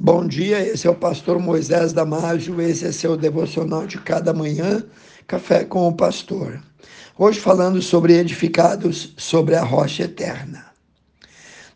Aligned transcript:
Bom 0.00 0.28
dia, 0.28 0.64
esse 0.64 0.86
é 0.86 0.90
o 0.90 0.94
pastor 0.94 1.40
Moisés 1.40 1.92
Damásio, 1.92 2.62
esse 2.62 2.86
é 2.86 2.92
seu 2.92 3.16
devocional 3.16 3.84
de 3.84 3.98
cada 3.98 4.32
manhã, 4.32 4.84
Café 5.26 5.64
com 5.64 5.88
o 5.88 5.92
Pastor. 5.92 6.62
Hoje 7.18 7.40
falando 7.40 7.82
sobre 7.82 8.16
edificados 8.16 9.12
sobre 9.16 9.56
a 9.56 9.64
rocha 9.64 10.04
eterna. 10.04 10.66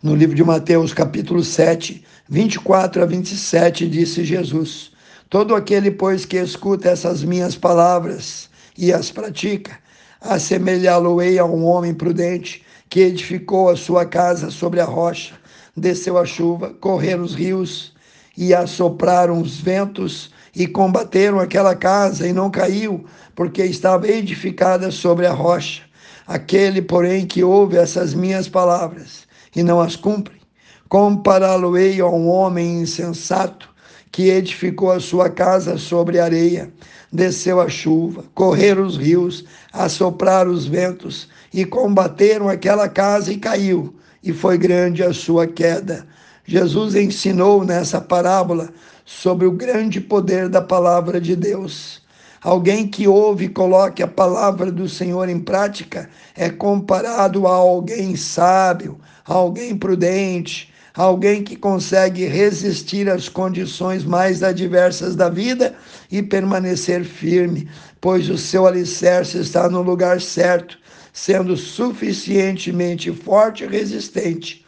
No 0.00 0.14
livro 0.14 0.36
de 0.36 0.44
Mateus, 0.44 0.94
capítulo 0.94 1.42
7, 1.42 2.04
24 2.28 3.02
a 3.02 3.06
27, 3.06 3.88
disse 3.88 4.24
Jesus: 4.24 4.92
Todo 5.28 5.56
aquele, 5.56 5.90
pois, 5.90 6.24
que 6.24 6.36
escuta 6.36 6.90
essas 6.90 7.24
minhas 7.24 7.56
palavras 7.56 8.48
e 8.78 8.92
as 8.92 9.10
pratica, 9.10 9.76
assemelhá-lo-ei 10.20 11.40
a 11.40 11.44
um 11.44 11.64
homem 11.64 11.92
prudente 11.92 12.62
que 12.88 13.00
edificou 13.00 13.68
a 13.68 13.74
sua 13.74 14.06
casa 14.06 14.48
sobre 14.48 14.78
a 14.80 14.84
rocha, 14.84 15.34
desceu 15.76 16.16
a 16.16 16.24
chuva, 16.24 16.72
correram 16.74 17.24
os 17.24 17.34
rios, 17.34 17.92
e 18.36 18.54
assopraram 18.54 19.40
os 19.40 19.58
ventos 19.58 20.30
e 20.54 20.66
combateram 20.66 21.40
aquela 21.40 21.74
casa 21.74 22.26
e 22.26 22.32
não 22.32 22.50
caiu, 22.50 23.04
porque 23.34 23.62
estava 23.64 24.08
edificada 24.08 24.90
sobre 24.90 25.26
a 25.26 25.32
rocha. 25.32 25.82
Aquele, 26.26 26.80
porém, 26.80 27.26
que 27.26 27.42
ouve 27.42 27.76
essas 27.76 28.14
minhas 28.14 28.48
palavras 28.48 29.26
e 29.54 29.62
não 29.62 29.80
as 29.80 29.96
cumpre, 29.96 30.40
compará-lo-ei 30.88 32.00
a 32.00 32.06
um 32.06 32.28
homem 32.28 32.80
insensato 32.80 33.72
que 34.10 34.28
edificou 34.28 34.92
a 34.92 35.00
sua 35.00 35.30
casa 35.30 35.78
sobre 35.78 36.20
areia. 36.20 36.70
Desceu 37.10 37.60
a 37.60 37.68
chuva, 37.68 38.24
correram 38.34 38.84
os 38.84 38.96
rios, 38.96 39.44
assopraram 39.72 40.50
os 40.50 40.66
ventos 40.66 41.28
e 41.52 41.64
combateram 41.64 42.48
aquela 42.48 42.88
casa 42.88 43.32
e 43.32 43.38
caiu, 43.38 43.94
e 44.22 44.32
foi 44.32 44.56
grande 44.56 45.02
a 45.02 45.12
sua 45.12 45.46
queda. 45.46 46.06
Jesus 46.44 46.96
ensinou 46.96 47.64
nessa 47.64 48.00
parábola 48.00 48.70
sobre 49.04 49.46
o 49.46 49.52
grande 49.52 50.00
poder 50.00 50.48
da 50.48 50.60
palavra 50.60 51.20
de 51.20 51.36
Deus. 51.36 52.02
Alguém 52.42 52.88
que 52.88 53.06
ouve 53.06 53.44
e 53.44 53.48
coloque 53.48 54.02
a 54.02 54.08
palavra 54.08 54.72
do 54.72 54.88
Senhor 54.88 55.28
em 55.28 55.38
prática 55.38 56.10
é 56.34 56.50
comparado 56.50 57.46
a 57.46 57.54
alguém 57.54 58.16
sábio, 58.16 58.98
a 59.24 59.34
alguém 59.34 59.76
prudente, 59.76 60.72
a 60.96 61.02
alguém 61.04 61.44
que 61.44 61.54
consegue 61.54 62.26
resistir 62.26 63.08
às 63.08 63.28
condições 63.28 64.04
mais 64.04 64.42
adversas 64.42 65.14
da 65.14 65.28
vida 65.28 65.76
e 66.10 66.20
permanecer 66.20 67.04
firme, 67.04 67.68
pois 68.00 68.28
o 68.28 68.36
seu 68.36 68.66
alicerce 68.66 69.38
está 69.38 69.68
no 69.70 69.80
lugar 69.80 70.20
certo, 70.20 70.76
sendo 71.12 71.56
suficientemente 71.56 73.12
forte 73.12 73.62
e 73.62 73.68
resistente 73.68 74.61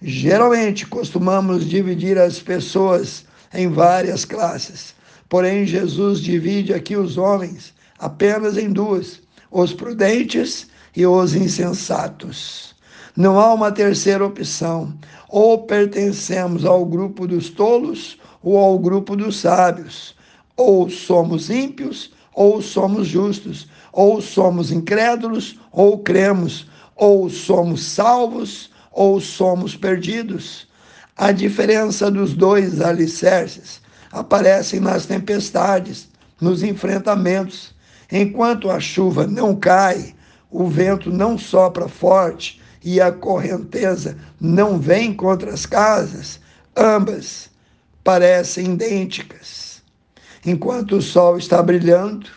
Geralmente 0.00 0.86
costumamos 0.86 1.68
dividir 1.68 2.18
as 2.18 2.38
pessoas 2.38 3.24
em 3.52 3.68
várias 3.68 4.24
classes, 4.24 4.94
porém 5.28 5.66
Jesus 5.66 6.20
divide 6.20 6.72
aqui 6.72 6.96
os 6.96 7.18
homens 7.18 7.74
apenas 7.98 8.56
em 8.56 8.70
duas: 8.70 9.20
os 9.50 9.72
prudentes 9.72 10.68
e 10.94 11.04
os 11.04 11.34
insensatos. 11.34 12.76
Não 13.16 13.40
há 13.40 13.52
uma 13.52 13.72
terceira 13.72 14.24
opção. 14.24 14.94
Ou 15.28 15.64
pertencemos 15.64 16.64
ao 16.64 16.84
grupo 16.84 17.26
dos 17.26 17.50
tolos 17.50 18.16
ou 18.40 18.56
ao 18.56 18.78
grupo 18.78 19.16
dos 19.16 19.40
sábios. 19.40 20.14
Ou 20.56 20.88
somos 20.88 21.50
ímpios 21.50 22.12
ou 22.32 22.62
somos 22.62 23.08
justos. 23.08 23.66
Ou 23.92 24.22
somos 24.22 24.70
incrédulos 24.70 25.58
ou 25.72 25.98
cremos. 25.98 26.68
Ou 26.94 27.28
somos 27.28 27.82
salvos 27.82 28.70
ou 28.90 29.20
somos 29.20 29.76
perdidos. 29.76 30.68
A 31.16 31.32
diferença 31.32 32.10
dos 32.10 32.34
dois 32.34 32.80
alicerces 32.80 33.80
aparece 34.12 34.80
nas 34.80 35.06
tempestades, 35.06 36.08
nos 36.40 36.62
enfrentamentos. 36.62 37.74
Enquanto 38.10 38.70
a 38.70 38.80
chuva 38.80 39.26
não 39.26 39.54
cai, 39.54 40.14
o 40.50 40.66
vento 40.66 41.10
não 41.10 41.36
sopra 41.36 41.88
forte 41.88 42.60
e 42.82 43.00
a 43.00 43.12
correnteza 43.12 44.16
não 44.40 44.78
vem 44.78 45.12
contra 45.12 45.52
as 45.52 45.66
casas, 45.66 46.40
ambas 46.76 47.50
parecem 48.02 48.72
idênticas. 48.72 49.82
Enquanto 50.46 50.96
o 50.96 51.02
sol 51.02 51.36
está 51.36 51.62
brilhando, 51.62 52.28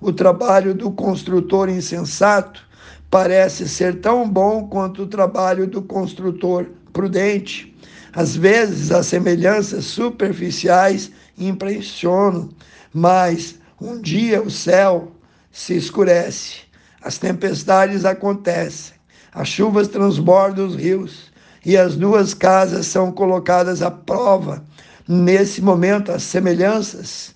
o 0.00 0.12
trabalho 0.12 0.74
do 0.74 0.90
construtor 0.92 1.68
insensato 1.68 2.67
parece 3.10 3.68
ser 3.68 4.00
tão 4.00 4.28
bom 4.28 4.68
quanto 4.68 5.02
o 5.02 5.06
trabalho 5.06 5.66
do 5.66 5.82
construtor 5.82 6.66
prudente. 6.92 7.74
Às 8.12 8.36
vezes, 8.36 8.90
as 8.90 9.06
semelhanças 9.06 9.84
superficiais 9.84 11.10
impressionam, 11.36 12.48
mas 12.92 13.56
um 13.80 14.00
dia 14.00 14.42
o 14.42 14.50
céu 14.50 15.12
se 15.52 15.76
escurece, 15.76 16.60
as 17.02 17.18
tempestades 17.18 18.04
acontecem, 18.04 18.94
as 19.32 19.48
chuvas 19.48 19.88
transbordam 19.88 20.66
os 20.66 20.74
rios 20.74 21.30
e 21.64 21.76
as 21.76 21.96
duas 21.96 22.34
casas 22.34 22.86
são 22.86 23.12
colocadas 23.12 23.82
à 23.82 23.90
prova. 23.90 24.64
Nesse 25.06 25.62
momento, 25.62 26.10
as 26.10 26.22
semelhanças 26.22 27.34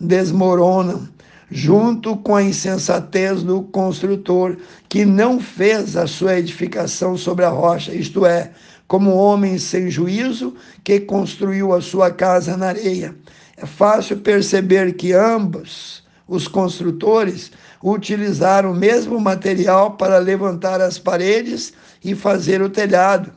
desmoronam 0.00 1.08
junto 1.54 2.16
com 2.16 2.34
a 2.34 2.42
insensatez 2.42 3.44
do 3.44 3.62
construtor, 3.62 4.56
que 4.88 5.04
não 5.04 5.38
fez 5.38 5.96
a 5.96 6.04
sua 6.04 6.36
edificação 6.36 7.16
sobre 7.16 7.44
a 7.44 7.48
rocha, 7.48 7.94
isto 7.94 8.26
é, 8.26 8.50
como 8.88 9.14
homem 9.14 9.56
sem 9.56 9.88
juízo 9.88 10.56
que 10.82 10.98
construiu 10.98 11.72
a 11.72 11.80
sua 11.80 12.10
casa 12.10 12.56
na 12.56 12.66
areia. 12.66 13.14
É 13.56 13.64
fácil 13.64 14.16
perceber 14.16 14.94
que 14.94 15.12
ambos 15.12 16.02
os 16.26 16.48
construtores 16.48 17.52
utilizaram 17.80 18.72
o 18.72 18.76
mesmo 18.76 19.20
material 19.20 19.92
para 19.92 20.18
levantar 20.18 20.80
as 20.80 20.98
paredes 20.98 21.72
e 22.02 22.16
fazer 22.16 22.62
o 22.62 22.68
telhado. 22.68 23.30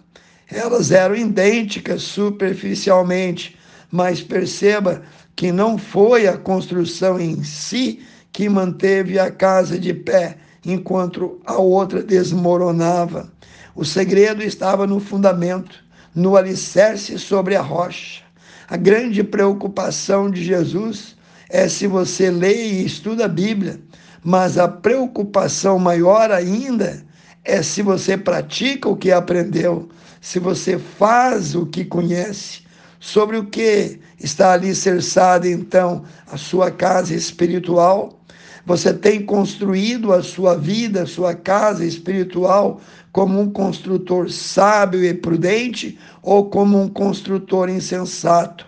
Elas 0.51 0.89
eram 0.89 1.15
idênticas 1.15 2.01
superficialmente, 2.01 3.55
mas 3.91 4.21
perceba 4.21 5.01
que 5.35 5.51
não 5.51 5.77
foi 5.77 6.27
a 6.27 6.37
construção 6.37 7.19
em 7.19 7.43
si 7.43 7.99
que 8.31 8.49
manteve 8.49 9.17
a 9.17 9.31
casa 9.31 9.79
de 9.79 9.93
pé, 9.93 10.37
enquanto 10.65 11.39
a 11.45 11.57
outra 11.57 12.03
desmoronava. 12.03 13.31
O 13.75 13.85
segredo 13.85 14.43
estava 14.43 14.85
no 14.85 14.99
fundamento, 14.99 15.83
no 16.13 16.35
alicerce 16.35 17.17
sobre 17.17 17.55
a 17.55 17.61
rocha. 17.61 18.23
A 18.67 18.75
grande 18.75 19.23
preocupação 19.23 20.29
de 20.29 20.43
Jesus 20.43 21.15
é 21.49 21.69
se 21.69 21.87
você 21.87 22.29
lê 22.29 22.67
e 22.67 22.85
estuda 22.85 23.25
a 23.25 23.29
Bíblia, 23.29 23.79
mas 24.23 24.57
a 24.57 24.67
preocupação 24.67 25.79
maior 25.79 26.31
ainda 26.31 27.05
é 27.45 27.61
se 27.61 27.81
você 27.81 28.17
pratica 28.17 28.89
o 28.89 28.97
que 28.97 29.11
aprendeu, 29.11 29.87
se 30.19 30.37
você 30.37 30.77
faz 30.77 31.55
o 31.55 31.65
que 31.65 31.85
conhece, 31.85 32.66
sobre 32.99 33.37
o 33.37 33.45
que 33.45 33.99
está 34.19 34.53
ali 34.53 34.73
cerçada 34.73 35.47
então 35.47 36.03
a 36.31 36.37
sua 36.37 36.71
casa 36.71 37.13
espiritual. 37.13 38.19
Você 38.65 38.93
tem 38.93 39.25
construído 39.25 40.11
a 40.11 40.21
sua 40.21 40.57
vida, 40.57 41.03
a 41.03 41.07
sua 41.07 41.33
casa 41.33 41.85
espiritual, 41.85 42.81
como 43.11 43.39
um 43.39 43.49
construtor 43.49 44.29
sábio 44.29 45.03
e 45.03 45.13
prudente 45.13 45.97
ou 46.21 46.49
como 46.49 46.81
um 46.81 46.89
construtor 46.89 47.69
insensato? 47.69 48.65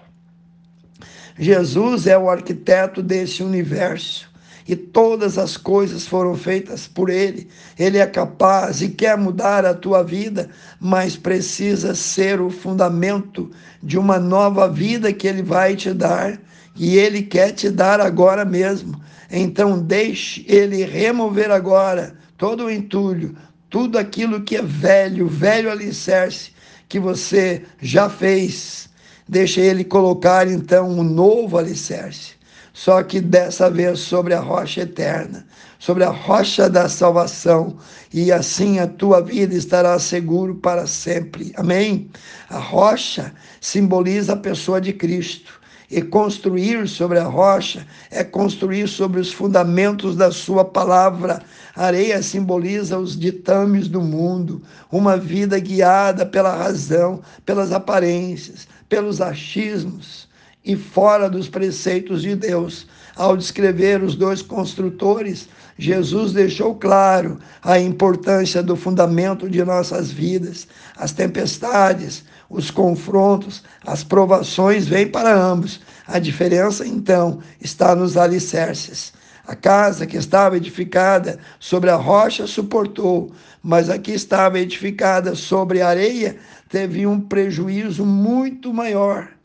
Jesus 1.38 2.08
é 2.08 2.18
o 2.18 2.30
arquiteto 2.30 3.02
desse 3.02 3.44
universo 3.44 4.30
e 4.70 4.76
todas 4.76 5.40
as 5.40 5.58
coisas 5.58 6.06
foram 6.06 6.36
feitas 6.36 6.88
por 6.88 7.10
Ele. 7.10 7.50
Ele 7.78 7.98
é 7.98 8.06
capaz 8.06 8.84
e 8.84 8.90
quer 8.90 9.18
mudar 9.18 9.66
a 9.66 9.74
tua 9.74 10.04
vida, 10.04 10.48
mas 10.80 11.18
precisa 11.18 11.96
ser 11.96 12.40
o 12.40 12.52
fundamento 12.52 13.50
de 13.82 13.98
uma 13.98 14.20
nova 14.20 14.70
vida 14.70 15.12
que 15.12 15.28
Ele 15.28 15.42
vai 15.42 15.76
te 15.76 15.92
dar 15.92 16.40
e 16.76 17.00
Ele 17.00 17.24
quer 17.24 17.52
te 17.52 17.72
dar 17.72 18.00
agora 18.00 18.46
mesmo. 18.46 19.02
Então, 19.32 19.82
deixe 19.82 20.46
Ele 20.48 20.86
remover 20.86 21.50
agora 21.50 22.14
todo 22.38 22.66
o 22.66 22.72
entulho, 22.72 23.36
tudo 23.72 23.98
aquilo 23.98 24.42
que 24.42 24.56
é 24.56 24.62
velho, 24.62 25.28
velho 25.28 25.72
alicerce 25.72 26.52
que 26.88 27.00
você 27.00 27.64
já 27.82 28.08
fez. 28.08 28.88
Deixe 29.28 29.62
Ele 29.62 29.84
colocar 29.84 30.48
então 30.48 30.92
um 30.92 31.02
novo 31.04 31.58
alicerce 31.58 32.39
só 32.80 33.04
que 33.04 33.20
dessa 33.20 33.70
vez 33.70 34.00
sobre 34.00 34.34
a 34.34 34.40
rocha 34.40 34.84
eterna, 34.84 35.46
sobre 35.80 36.06
a 36.06 36.10
rocha 36.10 36.70
da 36.70 36.88
salvação, 36.88 37.76
e 38.14 38.32
assim 38.32 38.80
a 38.80 38.88
tua 38.88 39.22
vida 39.22 39.54
estará 39.54 40.00
seguro 40.00 40.56
para 40.56 40.88
sempre. 40.88 41.52
Amém? 41.58 42.10
A 42.50 42.58
rocha 42.58 43.34
simboliza 43.60 44.32
a 44.32 44.38
pessoa 44.38 44.80
de 44.80 44.94
Cristo. 44.94 45.60
E 45.92 46.02
construir 46.02 46.88
sobre 46.88 47.20
a 47.20 47.26
rocha 47.26 47.86
é 48.10 48.24
construir 48.24 48.88
sobre 48.88 49.20
os 49.20 49.34
fundamentos 49.34 50.16
da 50.16 50.32
sua 50.32 50.64
palavra. 50.64 51.42
A 51.76 51.88
areia 51.88 52.24
simboliza 52.24 52.98
os 52.98 53.20
ditames 53.20 53.90
do 53.90 54.00
mundo, 54.00 54.62
uma 54.90 55.18
vida 55.18 55.60
guiada 55.60 56.26
pela 56.26 56.56
razão, 56.56 57.20
pelas 57.46 57.74
aparências, 57.74 58.70
pelos 58.88 59.20
achismos 59.20 60.29
e 60.70 60.76
fora 60.76 61.28
dos 61.28 61.50
preceitos 61.50 62.22
de 62.22 62.36
Deus. 62.36 62.86
Ao 63.16 63.36
descrever 63.36 64.04
os 64.04 64.14
dois 64.14 64.44
construtores, 64.44 65.50
Jesus 65.80 66.32
deixou 66.32 66.76
claro 66.76 67.40
a 67.64 67.80
importância 67.80 68.62
do 68.62 68.76
fundamento 68.76 69.50
de 69.50 69.64
nossas 69.64 70.12
vidas. 70.12 70.68
As 70.96 71.12
tempestades, 71.12 72.24
os 72.48 72.70
confrontos, 72.70 73.64
as 73.84 74.04
provações 74.04 74.88
vêm 74.88 75.08
para 75.08 75.36
ambos. 75.36 75.82
A 76.06 76.20
diferença, 76.20 76.86
então, 76.86 77.40
está 77.60 77.96
nos 77.96 78.16
alicerces. 78.16 79.12
A 79.48 79.56
casa 79.56 80.06
que 80.06 80.18
estava 80.18 80.58
edificada 80.58 81.40
sobre 81.60 81.90
a 81.90 81.96
rocha 81.96 82.46
suportou, 82.46 83.32
mas 83.64 83.90
a 83.90 83.98
que 83.98 84.12
estava 84.12 84.60
edificada 84.60 85.34
sobre 85.34 85.82
a 85.82 85.88
areia 85.88 86.38
teve 86.70 87.08
um 87.08 87.20
prejuízo 87.20 88.06
muito 88.06 88.72
maior. 88.72 89.39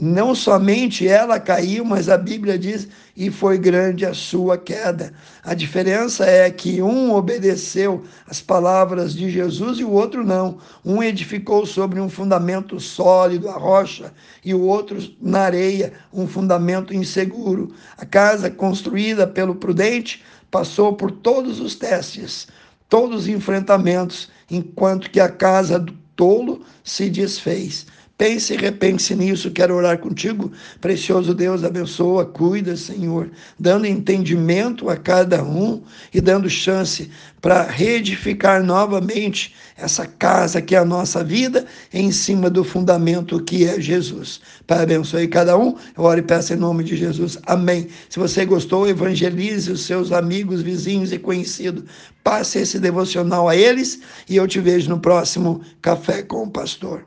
Não 0.00 0.32
somente 0.32 1.08
ela 1.08 1.40
caiu, 1.40 1.84
mas 1.84 2.08
a 2.08 2.16
Bíblia 2.16 2.56
diz, 2.56 2.86
e 3.16 3.32
foi 3.32 3.58
grande 3.58 4.06
a 4.06 4.14
sua 4.14 4.56
queda. 4.56 5.12
A 5.42 5.54
diferença 5.54 6.24
é 6.24 6.48
que 6.52 6.80
um 6.80 7.12
obedeceu 7.12 8.04
as 8.24 8.40
palavras 8.40 9.12
de 9.12 9.28
Jesus 9.28 9.80
e 9.80 9.84
o 9.84 9.90
outro 9.90 10.24
não. 10.24 10.58
Um 10.84 11.02
edificou 11.02 11.66
sobre 11.66 11.98
um 11.98 12.08
fundamento 12.08 12.78
sólido, 12.78 13.48
a 13.48 13.54
rocha, 13.54 14.12
e 14.44 14.54
o 14.54 14.60
outro 14.60 14.98
na 15.20 15.40
areia, 15.40 15.92
um 16.12 16.28
fundamento 16.28 16.94
inseguro. 16.94 17.74
A 17.96 18.06
casa 18.06 18.48
construída 18.48 19.26
pelo 19.26 19.56
prudente 19.56 20.22
passou 20.48 20.92
por 20.92 21.10
todos 21.10 21.58
os 21.58 21.74
testes, 21.74 22.46
todos 22.88 23.22
os 23.22 23.28
enfrentamentos, 23.28 24.30
enquanto 24.48 25.10
que 25.10 25.18
a 25.18 25.28
casa 25.28 25.76
do 25.76 25.92
tolo 26.14 26.62
se 26.84 27.10
desfez. 27.10 27.84
Pense 28.18 28.52
e 28.52 28.56
repense 28.56 29.14
nisso. 29.14 29.48
Quero 29.52 29.76
orar 29.76 29.96
contigo. 29.98 30.50
Precioso 30.80 31.32
Deus, 31.32 31.62
abençoa, 31.62 32.26
cuida, 32.26 32.76
Senhor, 32.76 33.30
dando 33.56 33.86
entendimento 33.86 34.90
a 34.90 34.96
cada 34.96 35.44
um 35.44 35.84
e 36.12 36.20
dando 36.20 36.50
chance 36.50 37.08
para 37.40 37.62
reedificar 37.62 38.60
novamente 38.64 39.54
essa 39.76 40.04
casa 40.04 40.60
que 40.60 40.74
é 40.74 40.78
a 40.78 40.84
nossa 40.84 41.22
vida 41.22 41.64
em 41.94 42.10
cima 42.10 42.50
do 42.50 42.64
fundamento 42.64 43.40
que 43.40 43.64
é 43.64 43.80
Jesus. 43.80 44.40
Pai, 44.66 44.82
abençoe 44.82 45.28
cada 45.28 45.56
um. 45.56 45.76
Eu 45.96 46.02
oro 46.02 46.18
e 46.18 46.22
peço 46.22 46.52
em 46.52 46.56
nome 46.56 46.82
de 46.82 46.96
Jesus. 46.96 47.38
Amém. 47.46 47.86
Se 48.10 48.18
você 48.18 48.44
gostou, 48.44 48.88
evangelize 48.88 49.70
os 49.70 49.82
seus 49.86 50.10
amigos, 50.10 50.60
vizinhos 50.60 51.12
e 51.12 51.20
conhecidos. 51.20 51.84
Passe 52.24 52.58
esse 52.58 52.80
devocional 52.80 53.48
a 53.48 53.54
eles 53.54 54.00
e 54.28 54.34
eu 54.34 54.48
te 54.48 54.58
vejo 54.58 54.88
no 54.88 54.98
próximo 54.98 55.60
Café 55.80 56.24
com 56.24 56.42
o 56.42 56.50
Pastor. 56.50 57.06